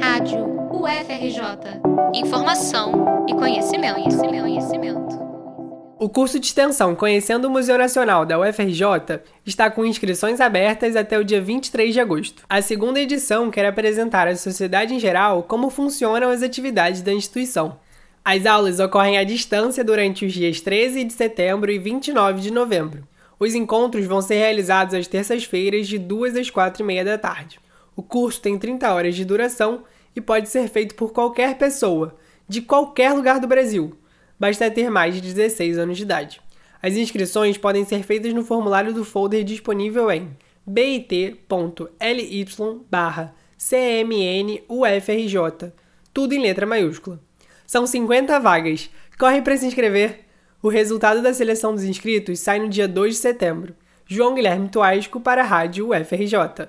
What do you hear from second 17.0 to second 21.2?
da instituição. As aulas ocorrem à distância durante os dias 13 de